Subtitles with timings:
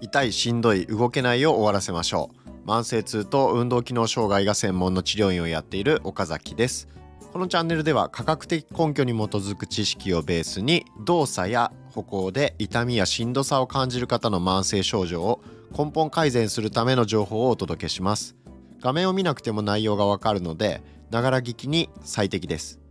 [0.00, 2.68] 痛いしんどい動けないを終わらせましょう。
[2.68, 6.86] 慢性痛と運動機能障害が専門の治療院をやっている岡崎です。
[7.32, 15.42] このチャンネルでは科学的根拠に基づく知識をベースに動作や歩行で痛みやしんどさを感じる方の慢性症状を
[15.76, 18.36] 根本改善するための情報をお届けします。
[18.82, 22.81] 画面を見なくても内容がわかるのでながら聞きに最適です。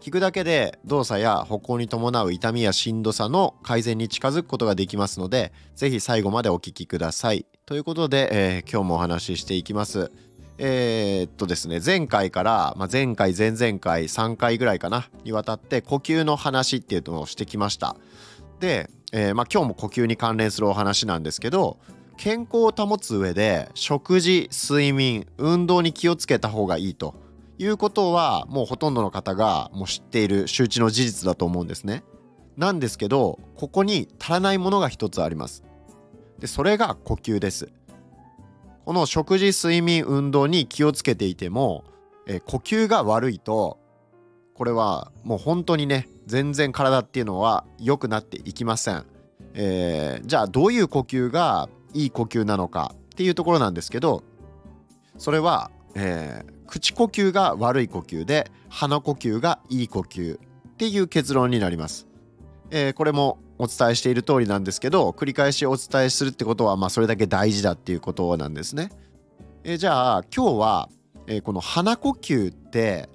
[0.00, 7.46] 聞くだけで動作や歩行に伴う痛みやしんどさの改善に近づくことができますので是非最後までお聞きください。
[7.66, 10.12] ということで、えー、今日もお話ししていきます。
[10.58, 17.96] えー、っとですね前回から、まあ、前回前々回3回ぐらいかなにわたって呼吸の話っていうのをしてきました。
[18.60, 21.78] で、えー、まあ、今日も呼吸に関連するお話なんですけど
[22.16, 27.27] 健康を保つ上で食事睡眠運動に気をつけた方がいいと。
[27.58, 32.04] いうことはもうほとんどの方がもう知っている周知の事実だと思うんですね。
[32.56, 35.64] なんですけどここに足らないものが一つあります。
[36.38, 37.72] でそれが呼吸です。
[38.84, 41.84] この食事睡眠運動に気をつけていても
[42.26, 43.78] え呼吸が悪いと
[44.54, 49.04] これはもう本当にね全然体っていうのは良くなっていきません。
[49.54, 54.22] えー、じゃあどういう呼吸がいい呼吸なのかっていうところなんですけど
[55.18, 60.40] それは、えー、口呼吸が悪い呼吸で鼻呼吸がいい呼吸っ
[60.76, 62.06] ていう結論になります。
[62.70, 68.90] えー、これもお伝えしている通りなんですけど繰り返しお伝えするってことは、まあ、それだけ大事だっていうことなんですね。
[69.64, 70.88] えー、じゃあ今日は、
[71.26, 73.08] えー、この鼻呼吸って、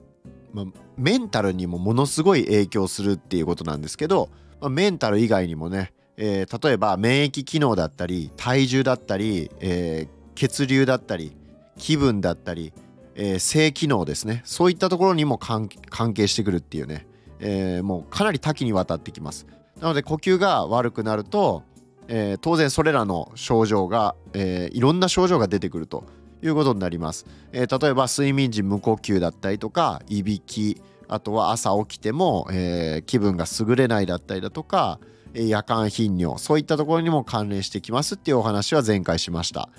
[0.52, 0.66] まあ、
[0.98, 4.30] メンタルにもものすごい影響するっていうことなんですけど、
[4.60, 11.36] まあ、メンタル以外にもね、えー、例えば免疫機能だったり体重だったり、え血流だったり
[11.78, 12.74] 気分だったり
[13.16, 14.42] えー、性機能ですね。
[14.46, 17.06] そういったところにも関係してくるっていうね、
[17.40, 19.46] えー、もうかなり多岐にわたってきます。
[19.80, 21.64] なので呼吸が悪くなると、
[22.08, 26.06] えー、当然それらの症状が、えいろんな症状が出てくると
[26.42, 35.00] いうことになります、え例えば睡眠時無呼吸だったりとかいびきあとは朝起きても、え気分が優れないだったりだとか
[35.34, 39.70] 夜間頻尿そういったところにも関連してきますっていうお話は前回しました。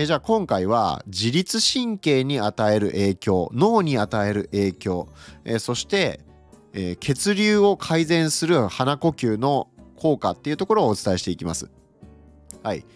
[0.00, 5.08] えじゃあ今回は自律神経に与える影響脳に与える影響、
[5.44, 6.20] えそして、
[6.72, 11.68] え血流を改善する鼻呼吸の効果っていうところをお伝えしていきます。
[12.62, 12.86] はい、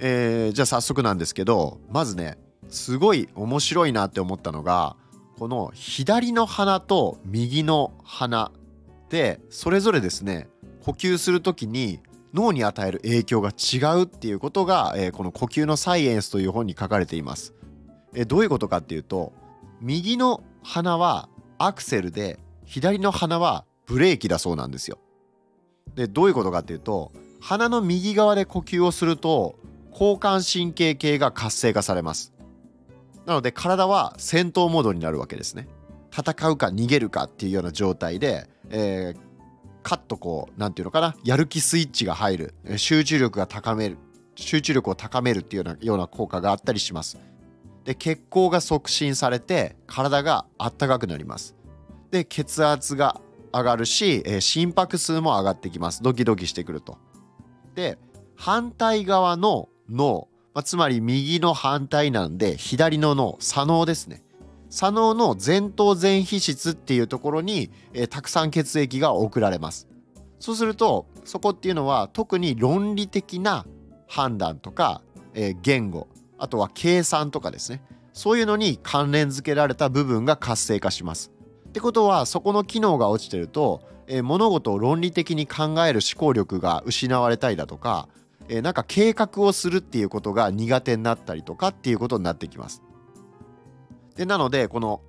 [0.00, 2.38] えー、じゃあ早速なんですけどまずね
[2.68, 4.96] すごい面白いなって思ったのが
[5.38, 8.50] この左の鼻と右の鼻
[9.10, 10.48] でそれぞれですね
[10.82, 12.00] 呼吸する時に
[12.34, 17.54] 脳に与える影響が違うっていうことが、えー、この呼吸のサイエンスという本に書かれています。
[18.14, 19.32] えー、どういうことかっていうと
[19.80, 21.28] 右の鼻は
[21.58, 24.98] アクセルで左の鼻はブレーキだそうなんですよ。
[25.94, 29.58] でどういうことかっていうと鼻の右側で呼吸をすると
[29.92, 32.32] 交感神経系が活性化されます。
[33.26, 35.68] なので体は戦闘モードになるわけですね。
[36.10, 39.20] 戦うか逃げるかっていうような状態で、えー、
[39.88, 41.16] カッとこう何て言うのかな？
[41.24, 42.54] やる気スイッチが入る。
[42.76, 43.96] 集中力が高める。
[44.34, 47.16] 集中力を高めるっていうようなような効果があったりします。
[47.84, 51.56] で血行が促進されて体があったかくなります。
[52.10, 53.18] で血圧が
[53.50, 56.02] 上がるし、え心拍数も上がってきます。
[56.02, 56.98] ドキドキしてくると。
[57.74, 57.96] で
[58.36, 64.22] 反対側の脳、まあ、つまり右の反対なんで左の脳左脳ですね。
[64.70, 69.88] 左脳の前頭前皮質っていうところに、えー、たくさん血液が送られます。
[70.38, 73.66] そうするとそこっていうのは特に論理的な
[74.06, 75.02] 判断とか、
[75.34, 76.08] えー、言語
[76.38, 77.82] あとは計算とかですね。
[78.12, 81.30] そういうのに関連づけられた部分が活性化します。
[81.68, 88.08] ってことはそこの機能が落ちてると、えー、物事を論理的に考える思考力が失われたりだとか、
[88.48, 92.82] えー、なんか計画をするっていうことが苦手になったりとかっていうことになってきます。
[94.18, 95.00] でなのでこの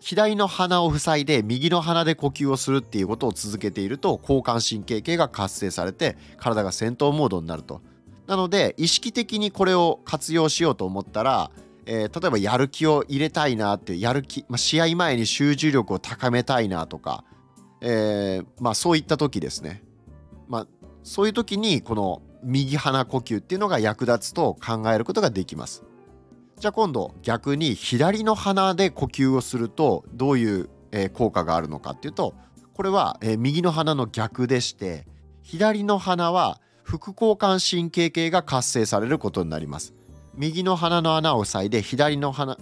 [0.00, 7.80] 左の鼻を塞いで右の鼻で呼吸をするっていうことを続けていると交感神経系が活性されて体が戦闘モードになると。
[8.26, 11.50] なので意識的にこれを活用しようと思ったら、
[11.86, 17.24] えー、例えばやる気を入れたいなってやる気、まあ、試合前に集中力を高めたいなとか、
[17.80, 19.84] えー、まあそういった時ですね。
[20.48, 20.66] まあ
[21.04, 25.84] そういう時にこの右鼻呼吸っていうのが役立つと考えることができます。
[26.58, 32.34] じゃあ今度逆に左の鼻で呼吸をするとどういう、え、効果があるのかっていうと
[32.74, 35.06] これは、え、右の鼻の逆でして
[35.42, 39.94] 左の鼻は副交感神経系が活性されることになります。
[40.34, 42.56] 右の鼻の穴を塞いで左の鼻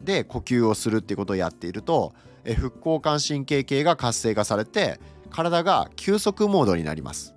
[0.00, 2.12] で呼吸をするっていうことをやっていると、
[2.44, 5.00] え、副交感神経系が活性化されて
[5.30, 7.34] 体が休息モードになります。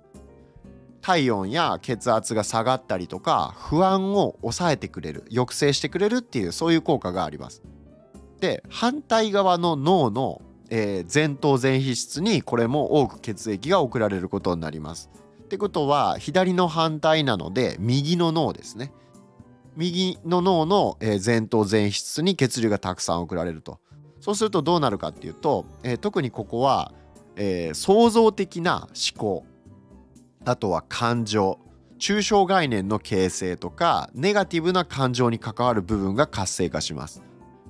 [1.04, 7.62] 体温や血圧が下がったりとか不安を抑えてくれる抑制してくれるっていうそういう効果があります。
[8.40, 10.40] で反対側の脳の、
[10.70, 15.10] えー、前頭前皮質にこれも多く血液が送られることになります。
[15.42, 18.90] ってことは左の反対なので右の脳ですね。
[19.76, 23.78] 右の脳の前頭前室に血流がたくさん送られると。
[24.20, 26.94] そうするとどうなるかっていうと、えー、特にここは、
[27.36, 29.44] えー、創造的な思考。
[30.44, 31.58] あとは感情。
[31.98, 37.22] 抽象概念の形成とかネガティブな感情に関わる部分が活性化します。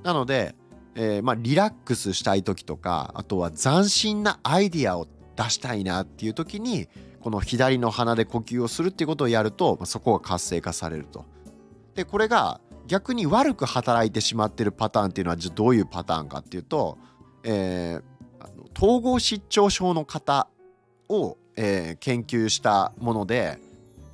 [0.02, 0.56] なので、
[0.94, 5.06] えー、まあ、リラックスしたい時とかあとは斬新なアイディアを
[5.36, 6.88] 出したいなっていう時に
[7.20, 11.24] この左の鼻で呼吸をするっていうことをやると、まあ、そこが活性化されると。
[11.94, 16.98] でこれが逆に悪く働いてしまってるパターンっていうのはじゃどういうパターンかっていうと、
[17.44, 18.02] えー、
[18.76, 20.48] 統合失調症の方
[21.08, 23.58] を、えー、研究したもので、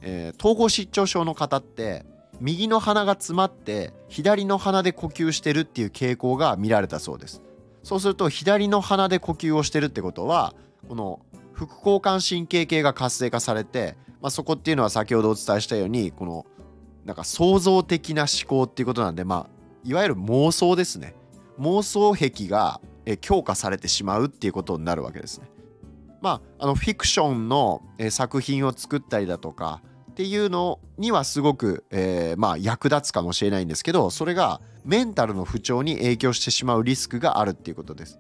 [0.03, 2.05] えー、統合失調症の方って
[2.41, 7.43] 右の鼻が詰まって左の鼻で呼吸してるっていう傾向が見られたそうです
[7.83, 10.55] そうすると左の鼻で呼吸をしてるってことは
[10.89, 11.21] この
[11.53, 16.47] 副交感神経系が活性化されて、まあ、そこっていうのは先ほどお伝えしたようにこの
[17.05, 21.15] なんか創造的な思考っていうことなんでまあいわゆる妄想ですね
[21.59, 22.81] 妄想癖が
[23.21, 25.49] 強化されてしまうっていうことになるわけですね。
[26.21, 38.19] まあ、あのフィクションの作品を作ったりだとかっていうのにはすごく、えー、まあ役立つかもしれないんですけどそれがメンタルの不調に影響してしまうリスクがあるっていうことです。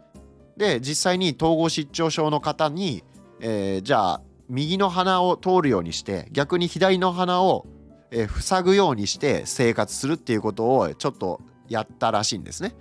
[0.56, 3.02] で実際に統合失調症の方に、
[3.40, 7.66] えー、じゃあ右の鼻を通るようにして逆に左の鼻を
[8.10, 12.74] えー、塞ぐようにして生活するっていうことをちょっとやったらしいんですね。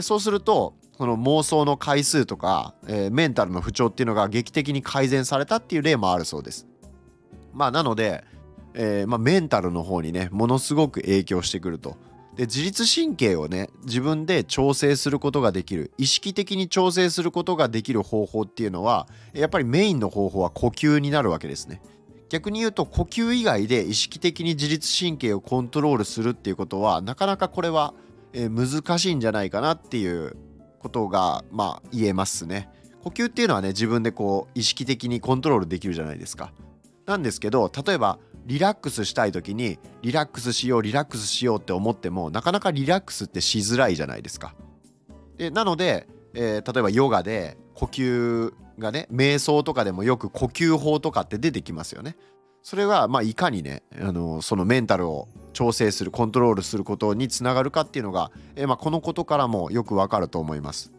[0.00, 6.66] そうするとその妄想の回数とか、えー、メンタルの不調っていうのが劇的に改善されたっていう例もあるそうです。
[7.52, 8.24] まあなので、
[8.74, 11.96] えー、まあ、メンタルの方にねものすごく影響してくると。
[12.34, 21.80] で自律神経をね自分で調整することができる意識的に調整することができる方法っていうのはやっぱりメインの方法は呼吸になるわけですね。
[22.28, 27.94] 逆に言うと呼吸以外で意識的に自律神経をコントロールするっていうことはなかなかこれは、
[28.34, 30.36] え難しいんじゃないかなっていう
[30.78, 32.68] ことがまあ言えますね。
[33.02, 36.52] 呼吸っていうのはね自分でこう意識的にコントロールできるじゃないですか。
[37.06, 44.54] なんですけど例えばリラックスしたい時にリラックスしようリラックスしようって思ってもなかなかリラックスってしづらいじゃないですか。
[45.36, 52.16] でなので、えー、例えばヨガで呼吸がね瞑想とかでもよく呼吸法とかって出てきますよね。
[52.68, 60.92] それはまあいかにねあのそのメンタルを調整するコントロールすることにつながるかっていうのが、えまあ、このことからもよくわかると思います。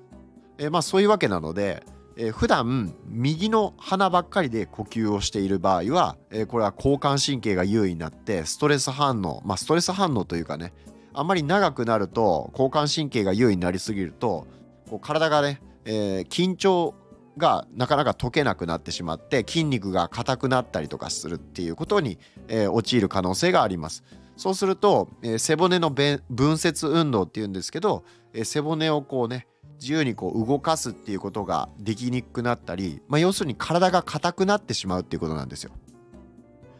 [0.57, 1.83] えまあ、そういうわけなので、
[2.17, 10.73] え普段右の鼻ばっかりで呼吸をしている場合は、えこれは交感神経が優位になってストレス反応まあストレス反応というかね
[11.13, 14.47] あんまり長くなると交感神経が優位になりすぎると
[14.89, 16.95] こう体がね、えー、緊張
[17.39, 24.03] がなかなか解けなくなってしまって筋肉が硬くなったりとかするっていうことに、えー、陥る可能性があります。
[24.37, 28.03] そうすると、えー、背骨の分節運動っていうんですけど、
[28.33, 29.47] えー、背骨をこうね
[29.81, 35.71] 自由にこう動かすっていうことができにくくなったり、まあ、要するに体が硬くなってしまうっていうことなんですよ。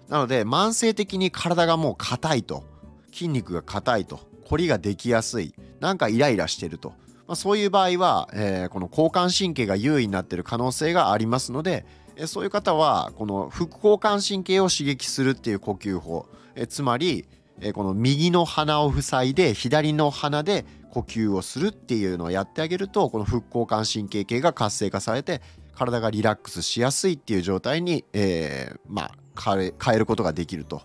[0.10, 2.64] なので慢性的に体がもう硬いと
[3.12, 6.94] 筋肉が硬いと凝りができやすいなんかイライラしてると
[7.30, 17.28] まあ、そういう場合は、えー、この交感神経が優位になっている可能性がありますので、えー、そういう方はこの副交感神経を刺激するっていう呼吸法、えー、つまり、
[17.62, 25.42] えこの右の鼻を塞いで左の鼻で呼吸をするっていうのをやってあげるとこの副交感神経系が活性化されて
[25.76, 30.82] 体がリラックスしやすいっていう状態に、えまあ、変えることができると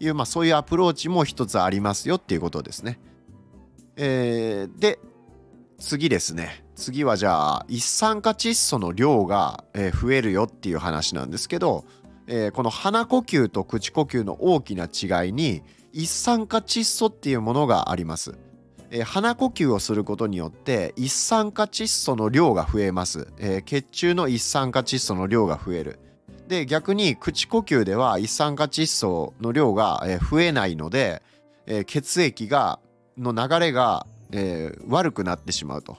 [0.00, 3.00] いう、まあ、そういうアプローチも一つありますよっていうことですね。
[3.96, 5.00] えー、で
[5.78, 6.64] 次ですね。
[6.74, 11.84] 次はじゃあ一酸化窒素の量が、増えるよっていう話なんですけど、
[12.52, 18.36] この鼻呼吸と口呼吸の大きな違いに一酸化窒素っていうものがあります、
[18.90, 25.98] え、鼻呼吸をすることによって一酸化窒素の量が増えます、えー、血中の一酸化窒素の量が増える。
[26.48, 31.22] で逆に口呼吸では一酸化窒素の量が増えないので、
[31.66, 32.78] え血液が
[33.18, 35.98] の流れがえー、悪くなってしまうと、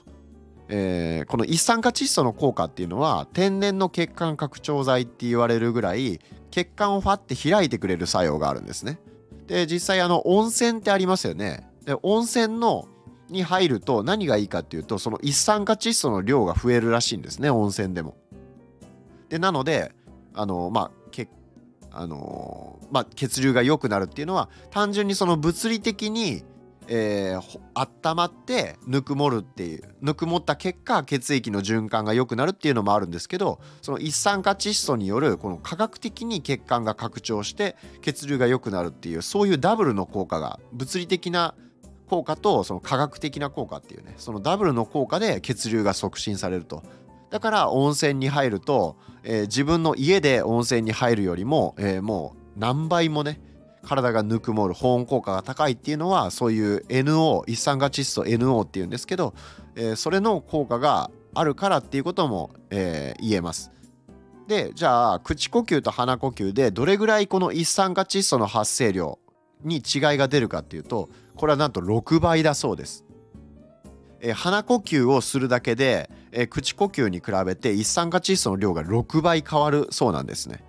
[0.68, 6.20] えー、この一酸化窒素の効果っていうのは天然の血管拡張剤って言われるぐらい
[6.50, 8.98] 血管をファって開いてくれる作用があるんですね。
[9.46, 11.68] で実際あの温泉ってありますよね。
[11.84, 12.86] で温泉の
[13.28, 18.16] に入ると何がいいかっていうとその一酸化窒素の量が増えるらしいんですね温泉でも。
[19.28, 19.92] でなので
[20.34, 21.28] あのまあけ
[21.92, 26.44] あのまあ、血流が良くなるっていうのは単純にその物理的に
[26.92, 41.54] えー、温まってぬくもるっていうぬくもった結果血液の循環が良くなるっていうのもあるんですけどその一酸化窒素によるこの科学的に血管が拡張して血流が良くなるっていうそういうダブルの効果が物理的な
[42.08, 46.82] 効果とその科学的な効果っていうねそのダブルの効果で血流が促進されると。
[47.30, 53.40] だから温泉に入ると、えー、自分の家で温泉に入るよりも、えー、もう何倍もね
[53.82, 59.34] 体がぬくもる保温効果が高いっていうのはそういう NO 一酸化窒素 NO っていうんですけど、
[59.74, 63.70] えー、それの効果があるからっていうことも、えー、言えます。
[64.46, 69.20] でじゃあ口呼吸と鼻呼吸でどれぐらいこの一酸化窒素の発生量
[69.62, 69.82] に違い
[70.16, 73.04] が出るかっていうとこれはなんと6倍だそうです。
[74.20, 80.64] えー、鼻呼吸をするだけで、えー、口呼吸に比べて一酸化窒素の量が6倍変わるそうなんですね。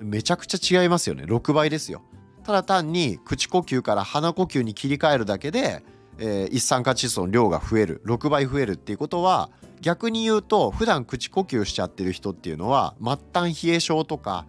[0.00, 2.02] めちゃくちゃ違いますよね6倍ですよ。
[2.48, 5.84] ただ単に口呼吸から鼻呼吸に切り替えるだけで、
[6.16, 9.50] えー、一酸化窒素の量が増える6倍増えるっていうことは
[9.82, 14.46] 逆に言うと普段口呼吸しちゃってる人っていうのは末端冷え症とか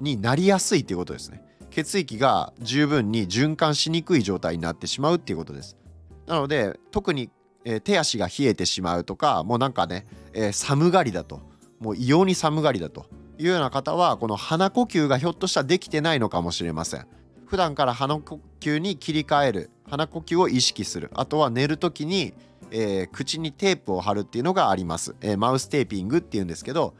[0.00, 1.40] になりやすいっていうことですね。
[1.70, 5.76] 血液が十分に循環しにくい状態になってしまうっていうことです。
[6.26, 7.30] なので特に、
[7.64, 11.42] えー、手足が冷えてしまうとかもうなんかね、えー、寒がりだと
[11.78, 13.06] もう異様に寒がりだと
[13.38, 17.06] いうような方はこの鼻呼吸がひょっとしたらできてないのかもしれません。
[17.46, 21.10] 普段から鼻呼吸に切り替える鼻呼吸を意識する。
[21.14, 22.34] あとは寝る時に、
[22.70, 26.94] えー、口にテープを貼るっていうのがあります、えー、マウステーピングっていうんですけど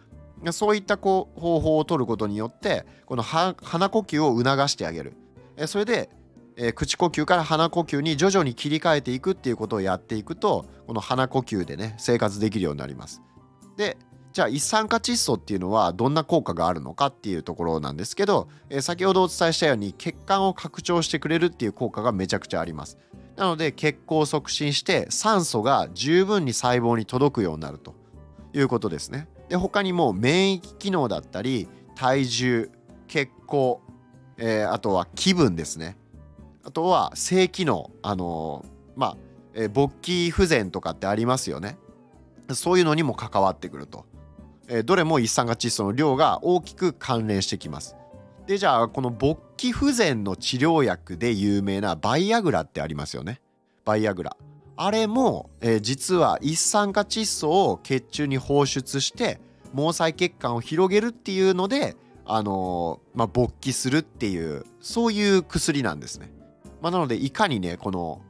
[0.52, 5.14] そういったこう方法を取ることによってこの鼻呼吸を促してあげる、
[5.56, 6.10] えー、それで、
[6.56, 13.22] え口呼吸から鼻呼吸に徐々に切り替えていくっていうことをやっていくとこの鼻呼吸でね生活できるようになります。
[13.76, 13.98] で
[14.36, 22.98] じゃあ一酸化窒素っていうのはどんな効果があるのかっていうところなんですけど、え、先ほどお伝えしたように血管を拡張してくれるっていう効果がめちゃくちゃあります。
[23.36, 27.94] なので血行を促進して酸素が十分に細胞に届くようになると
[28.52, 29.26] いうことですね。
[29.48, 32.70] で他にも免疫機能だったり体重
[33.08, 33.80] 血行、
[34.36, 35.96] えー、あとは気分ですね。
[36.62, 39.16] あとは性機能あのー、まあ、
[39.54, 41.78] え、勃起不全とかってありますよね。
[42.52, 44.04] そういうのにも関わってくると。
[44.68, 47.96] えどれも一酸化窒素の量が大きく関連してきます。
[48.46, 53.40] でじゃあこの勃起不全の治療薬で有名なバイアグラってありますよね。
[53.84, 54.36] バイアグラ。
[54.76, 59.40] あれも、えー、実は一酸化窒素を血中に放出して
[59.74, 66.30] 毛細血管を広げるっていうので、あのー、まあ、勃起するっていうそういう薬なんですね。
[66.82, 68.20] まあ、なのでいかにねこの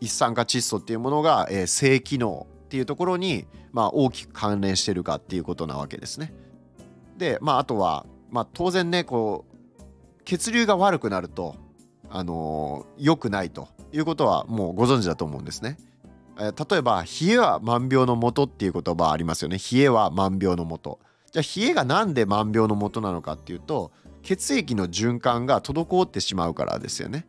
[0.00, 6.32] 一酸化窒素っていうものが、えー、性機能っていうところに、まあ、大きく関連してるかっていうことなわけですね。
[7.18, 11.56] で、まあ、あとは、まあ、当然ねこう血流が悪くなると
[12.08, 15.78] あのー、良くないということはもうご存知だと思うんですね。
[16.38, 19.58] えー、例えば「冷えは万病のもと」っていう言葉ありますよね。
[19.58, 21.00] 冷えは万病のもと。
[21.32, 23.90] じゃあ冷えが何で万病のもとなのかっていうと
[24.22, 27.26] 血液の循環が滞ってしまうからですよね。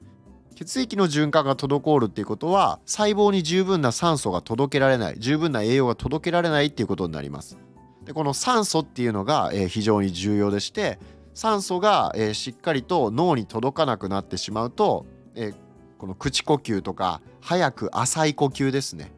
[0.61, 7.57] 血液の循環が滞るっていうことは細胞に十分な酸素が届けられない十分な栄養が届けられないっていうことになります。
[8.05, 10.99] でこの酸素っていうのが、えー、非常に重要でして
[11.33, 15.55] 酸素が、えー、しっかりと脳に届かなくなってしまうと、えー、
[15.97, 19.11] この口呼吸とか早く浅い呼吸ですね。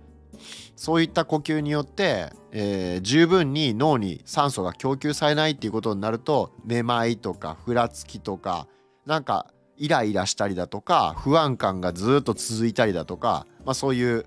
[0.77, 8.65] そういった呼吸によって、えー、十分に脳に酸素が供給されないっていうことになるとめまいとかふらつきとか
[9.05, 9.47] なんか
[9.83, 14.25] イライラしたりだとか不安感がずっと続いたりだとか、まあ、そういう、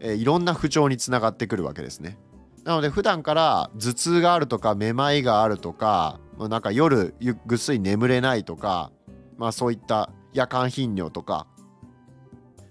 [0.00, 2.18] えー、いろんな不調につながってくるわけですね。
[2.64, 7.14] なので普段から頭痛があるとかめまいがあるとか、まあ、なんか夜
[7.46, 8.90] ぐっすり眠れないとか、
[9.38, 11.46] まあ、そういった夜間頻尿とか、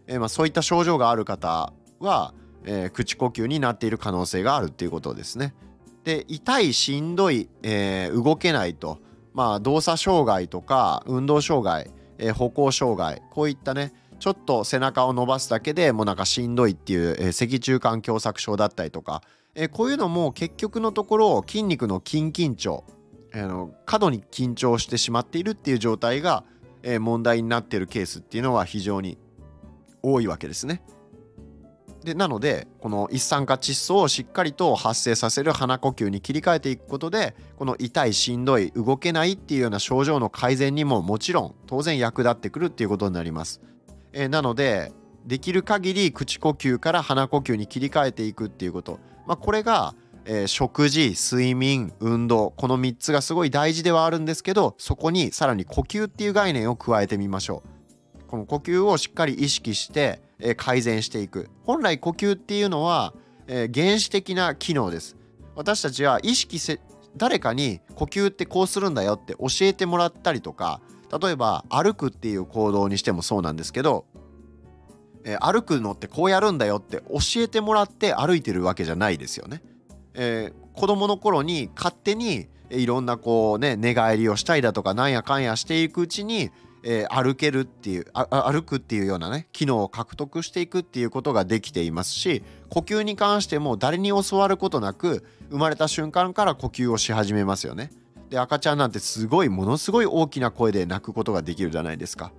[0.07, 2.33] えー、まあそういった症状がある方は、
[2.65, 5.55] えー、口呼吸になっている可能性があるっていうことですね。
[6.03, 8.99] で痛いしんどい、えー、動けないと、
[9.33, 19.21] まあ、動作障害とか運動障害えー、歩行障害こういったねちょっと背中を伸ばすだけでもうなんかしんどいっていう、えー、脊柱管狭窄症だったりとか、
[19.55, 22.83] えー、こういうのも結局のところ筋肉の筋緊張、
[23.33, 26.43] えー、の過度に緊張してしまっているっていう状態が、
[26.83, 29.17] え、問題になっているケースっていうのは非常に
[30.01, 30.81] 多いわけですね。
[32.05, 43.59] でなのでこの一酸化窒素をしっかりと発生させる鼻呼吸に切り替えていくことでこの痛いしんどい動けないっていうような症状の改善にももちろん当然役立ってくるっていうことになります。
[44.13, 44.93] えー、なので
[45.25, 49.95] できる限り口呼吸から鼻呼吸に切り替えていくっていうこと、まあ、これが、
[50.25, 57.75] えー、食事睡眠運動この3つがすごい大事ではあるんですけどそこにさらに呼吸っていう概念を加えてみましょう
[58.27, 63.13] この呼吸をしっかり意識して、えー、改善していく本来呼吸っていうのは、
[63.47, 65.15] えー、原始的な機能です
[65.55, 66.79] 私たちは意識せ
[67.17, 70.81] 誰かに呼吸ってこうするんだよって教えてもらったりとか
[71.21, 74.05] 例えば歩くっていう行動にしてもそうなんですけど、
[75.23, 79.61] えー、歩くのってこうやるんだよって教えてもらって歩いてるわけじゃないですよね。
[80.13, 86.51] えー、子供の頃に勝手にいろんなこうね寝返りをしたりだとかなんやかんやしていくうちに、
[86.87, 97.89] えー、歩けるっていう歩くっていうようなね機能を獲得していくっていうことができていますし呼吸に関しても誰に教わることなく生まれた瞬間から呼吸をし始めますよね。
[98.29, 102.31] で赤ちゃんなんてすごいものすごい大きな声で泣くことができるじゃないですか。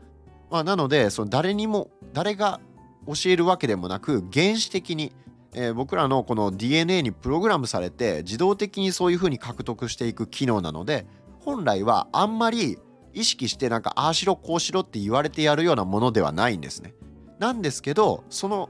[0.51, 2.61] まあ、なのでその誰にも誰が
[3.07, 5.13] 教えるわけでもなく原始的に
[5.59, 11.07] えー、僕らのこの DNA にプログラムされて自動的にそういう風に獲得していく機能なので
[11.41, 12.79] 本来はあんまり
[13.17, 16.95] 意識してなんかああしろこうしろって言われてやるようなものではないんですね。
[17.39, 18.69] なんですけどその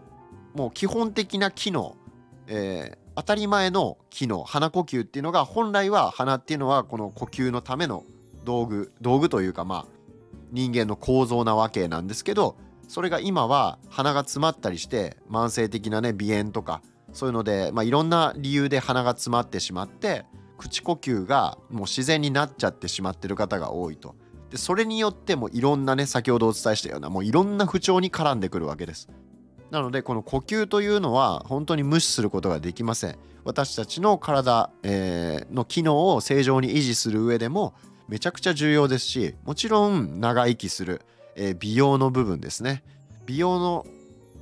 [0.54, 1.96] もう基本的な機能、
[2.46, 8.04] えー、当たり前の機能鼻呼吸っていうのが本来は鼻っていうのはこの呼吸のための
[8.44, 9.86] 道具道具というかまあ
[10.52, 20.24] 人間の構造なわけなんですけどそれが今は鼻が詰まったりして慢性的なね鼻炎とかそういうので、まあ、いろんな理由で鼻が詰まってしまって
[20.58, 24.14] 口呼吸がもう自然になっちゃってしまってる方が多いと。
[24.56, 29.08] でそれによってもいろんなね先ほどお伝えしたようなもういろんな不調に絡んでくるわけです。
[29.70, 33.16] なのでこの呼吸というのは本当に無視することができません。
[33.44, 37.74] 私たちの体、えー、の機能を正常に維持する上でも
[38.08, 41.02] めちゃくちゃ重要ですしもちろん長生きする
[41.36, 42.82] えー、美容の部分ですね
[43.26, 43.86] 美容の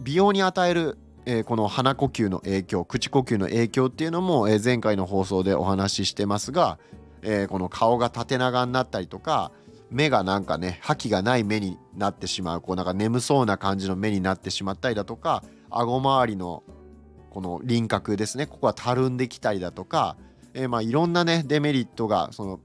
[0.00, 6.78] 美容に与える、えー、この鼻呼吸の影響口呼吸の影響っていうのも、えー、前回の放送でお話ししてますが、
[7.22, 9.50] えこの顔が縦長になったりとか
[9.90, 16.62] 目がなんかね覇気がない目になってしまうこうなんか眠そうな感じの目になってしまったりだとか顎周りの
[17.30, 20.16] この輪郭ですねここはたるんできたりだとか、
[20.54, 22.60] えまあいろんなねデメリットがその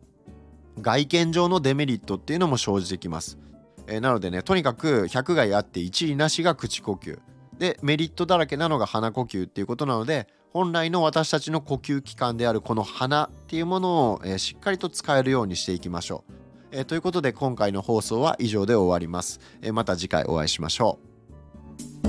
[0.79, 3.39] 外見上のデメリットっていうのも生じてきます。
[3.87, 7.19] えー、なのでねとにかく100害あって一理なしが口呼吸
[7.57, 16.38] でメリットだらけなのが鼻呼吸っていうことなので本来の私たちの呼吸器官であるこの鼻っていうものを、えー、しっかりと使えるようにしていきましょう。
[16.71, 20.99] えー、ということで今回の放送は以上で終わります、えまた次回お会いしましょ
[22.05, 22.08] う。